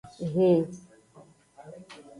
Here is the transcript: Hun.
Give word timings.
Hun. 0.33 0.61